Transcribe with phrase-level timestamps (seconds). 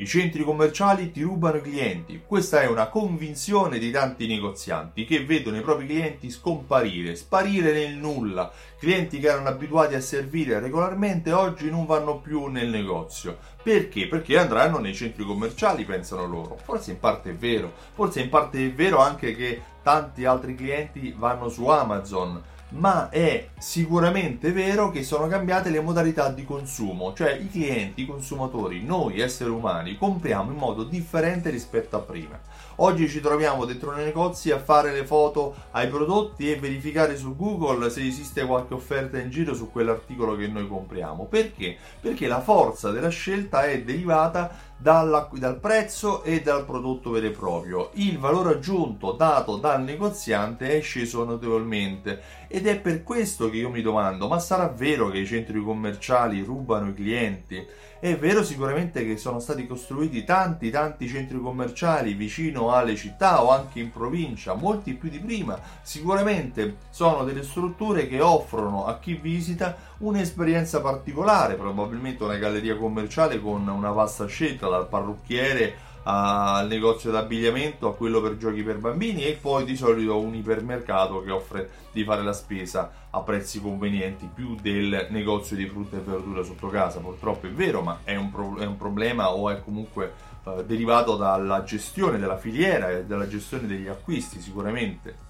[0.00, 2.22] I centri commerciali ti rubano i clienti.
[2.24, 7.96] Questa è una convinzione di tanti negozianti che vedono i propri clienti scomparire, sparire nel
[7.96, 8.48] nulla.
[8.78, 13.38] Clienti che erano abituati a servire regolarmente oggi non vanno più nel negozio.
[13.60, 14.06] Perché?
[14.06, 16.56] Perché andranno nei centri commerciali, pensano loro.
[16.62, 21.14] Forse in parte è vero, forse in parte è vero anche che tanti altri clienti
[21.16, 27.32] vanno su Amazon ma è sicuramente vero che sono cambiate le modalità di consumo, cioè
[27.32, 32.38] i clienti, i consumatori, noi esseri umani compriamo in modo differente rispetto a prima.
[32.80, 37.34] Oggi ci troviamo dentro nei negozi a fare le foto ai prodotti e verificare su
[37.34, 41.24] Google se esiste qualche offerta in giro su quell'articolo che noi compriamo.
[41.24, 41.76] Perché?
[42.00, 47.90] Perché la forza della scelta è derivata dal prezzo e dal prodotto vero e proprio.
[47.94, 53.70] Il valore aggiunto dato dal negoziante è sceso notevolmente ed è per questo che io
[53.70, 57.66] mi domando, ma sarà vero che i centri commerciali rubano i clienti?
[58.00, 63.50] È vero sicuramente che sono stati costruiti tanti tanti centri commerciali vicino alle città o
[63.50, 65.58] anche in provincia, molti più di prima.
[65.82, 73.40] Sicuramente sono delle strutture che offrono a chi visita un'esperienza particolare, probabilmente una galleria commerciale
[73.40, 79.24] con una vasta scelta dal parrucchiere al negozio d'abbigliamento, a quello per giochi per bambini
[79.24, 84.28] e poi di solito un ipermercato che offre di fare la spesa a prezzi convenienti
[84.32, 87.00] più del negozio di frutta e verdura sotto casa.
[87.00, 91.16] Purtroppo è vero, ma è un, pro- è un problema o è comunque eh, derivato
[91.16, 95.26] dalla gestione della filiera e dalla gestione degli acquisti sicuramente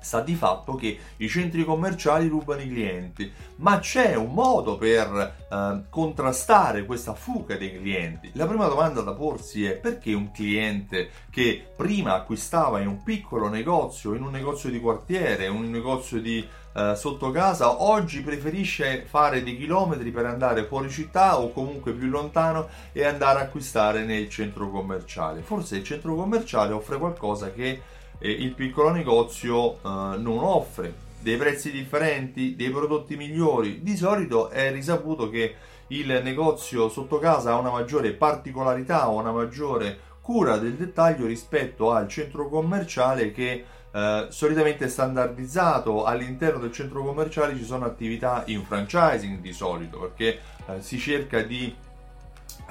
[0.00, 5.36] sta di fatto che i centri commerciali rubano i clienti, ma c'è un modo per
[5.50, 8.30] eh, contrastare questa fuga dei clienti.
[8.34, 13.48] La prima domanda da porsi è perché un cliente che prima acquistava in un piccolo
[13.48, 19.42] negozio, in un negozio di quartiere, un negozio di eh, sotto casa, oggi preferisce fare
[19.42, 24.28] dei chilometri per andare fuori città o comunque più lontano e andare a acquistare nel
[24.28, 25.40] centro commerciale.
[25.42, 27.80] Forse il centro commerciale offre qualcosa che
[28.20, 33.82] eh, il piccolo negozio eh, non offre dei prezzi differenti, dei prodotti migliori.
[33.82, 35.54] Di solito è risaputo che
[35.88, 41.92] il negozio sotto casa ha una maggiore particolarità o una maggiore cura del dettaglio rispetto
[41.92, 48.44] al centro commerciale che eh, solitamente è standardizzato all'interno del centro commerciale ci sono attività
[48.46, 51.74] in franchising di solito perché eh, si cerca di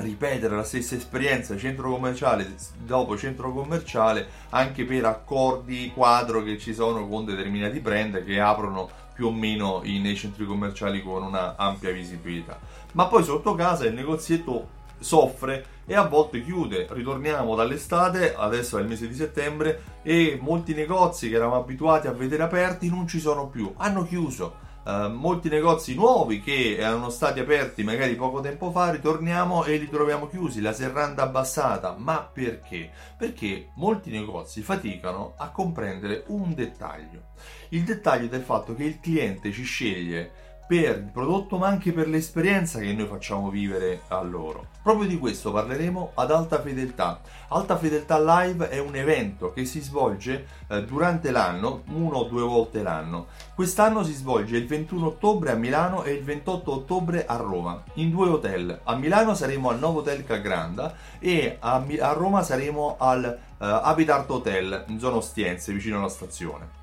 [0.00, 6.74] ripetere la stessa esperienza centro commerciale dopo centro commerciale anche per accordi quadro che ci
[6.74, 11.90] sono con determinati brand che aprono più o meno nei centri commerciali con una ampia
[11.90, 12.58] visibilità.
[12.92, 16.86] Ma poi sotto casa il negozietto soffre e a volte chiude.
[16.88, 22.12] Ritorniamo dall'estate, adesso è il mese di settembre, e molti negozi che eravamo abituati a
[22.12, 27.40] vedere aperti non ci sono più, hanno chiuso eh, molti negozi nuovi che erano stati
[27.40, 31.94] aperti magari poco tempo fa, ritorniamo e li troviamo chiusi, la serranda abbassata.
[31.98, 32.90] Ma perché?
[33.16, 37.26] Perché molti negozi faticano a comprendere un dettaglio.
[37.70, 42.08] Il dettaglio del fatto che il cliente ci sceglie per il prodotto ma anche per
[42.08, 44.66] l'esperienza che noi facciamo vivere a loro.
[44.82, 47.20] Proprio di questo parleremo ad Alta Fedeltà.
[47.48, 52.42] Alta Fedeltà Live è un evento che si svolge eh, durante l'anno, uno o due
[52.42, 53.28] volte l'anno.
[53.54, 58.10] Quest'anno si svolge il 21 ottobre a Milano e il 28 ottobre a Roma, in
[58.10, 58.80] due hotel.
[58.84, 64.30] A Milano saremo al Novo Hotel Cagranda e a, a Roma saremo al uh, Habitat
[64.30, 66.76] Hotel in zona Ostiense, vicino alla stazione.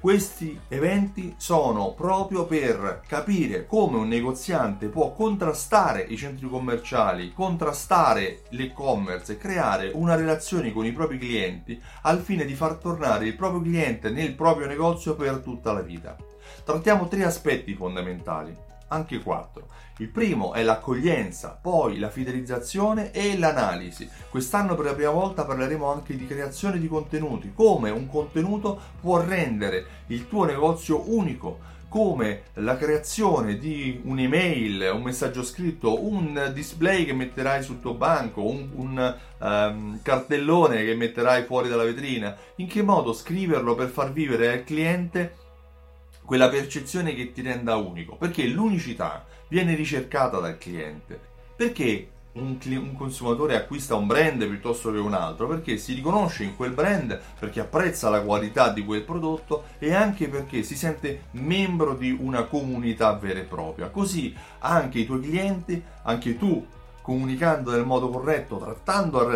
[0.00, 8.44] Questi eventi sono proprio per capire come un negoziante può contrastare i centri commerciali, contrastare
[8.48, 13.36] l'e-commerce e creare una relazione con i propri clienti al fine di far tornare il
[13.36, 16.16] proprio cliente nel proprio negozio per tutta la vita.
[16.64, 19.68] Trattiamo tre aspetti fondamentali anche quattro.
[19.98, 24.08] Il primo è l'accoglienza, poi la fidelizzazione e l'analisi.
[24.30, 29.20] Quest'anno per la prima volta parleremo anche di creazione di contenuti, come un contenuto può
[29.20, 37.04] rendere il tuo negozio unico, come la creazione di un'email, un messaggio scritto, un display
[37.04, 42.68] che metterai sul tuo banco, un, un um, cartellone che metterai fuori dalla vetrina, in
[42.68, 45.34] che modo scriverlo per far vivere al cliente
[46.30, 51.18] quella percezione che ti renda unico, perché l'unicità viene ricercata dal cliente.
[51.56, 55.48] Perché un, un, consumatore acquista un brand piuttosto che un altro?
[55.48, 60.28] Perché si riconosce in quel brand, perché apprezza la qualità di quel prodotto e anche
[60.28, 63.88] perché si sente membro di una comunità vera e propria.
[63.88, 66.64] Così anche i tuoi clienti, anche tu
[67.02, 69.26] comunicando nel modo corretto, trattando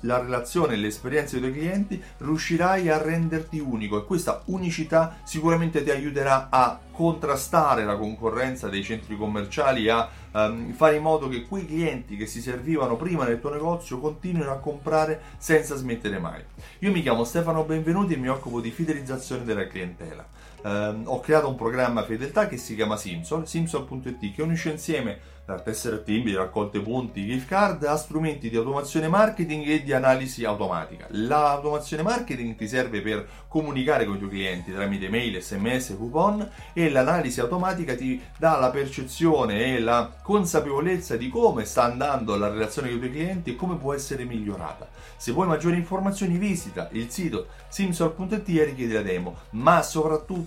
[0.00, 5.16] la relazione e le esperienze dei tuoi clienti, riuscirai a renderti unico e questa unicità
[5.24, 11.28] sicuramente ti aiuterà a contrastare la concorrenza dei centri commerciali, a um, fare in modo
[11.28, 16.18] che quei clienti che si servivano prima nel tuo negozio continuino a comprare senza smettere
[16.18, 16.42] mai.
[16.80, 20.24] Io mi chiamo Stefano Benvenuti e mi occupo di fidelizzazione della clientela.
[20.64, 25.18] Um, ho creato un programma fedeltà che si chiama Simsol, simsol.it, che unisce insieme
[25.60, 31.06] tessere timbri, raccolte punti, gift card a strumenti di automazione marketing e di analisi automatica.
[31.10, 36.90] L'automazione marketing ti serve per comunicare con i tuoi clienti tramite mail, sms, coupon e
[36.90, 42.88] l'analisi automatica ti dà la percezione e la consapevolezza di come sta andando la relazione
[42.88, 44.88] con i tuoi clienti e come può essere migliorata.
[45.16, 49.82] Se vuoi maggiori informazioni visita il sito simsol.it e richiedi la demo, ma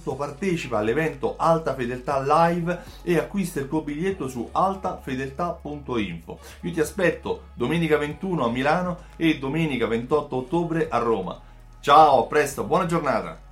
[0.06, 6.40] soprattutto partecipa all'evento Alta Fedeltà Live e acquista il tuo biglietto su altafedeltà.info.
[6.62, 11.40] Io ti aspetto domenica 21 a Milano e domenica 28 ottobre a Roma.
[11.80, 13.45] Ciao, a presto, buona giornata!